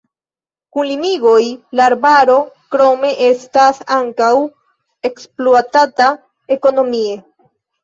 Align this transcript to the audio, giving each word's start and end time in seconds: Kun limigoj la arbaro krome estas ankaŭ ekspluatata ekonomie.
Kun 0.77 0.85
limigoj 0.91 1.41
la 1.79 1.85
arbaro 1.87 2.37
krome 2.77 3.13
estas 3.27 3.83
ankaŭ 3.99 4.33
ekspluatata 5.13 6.11
ekonomie. 6.59 7.17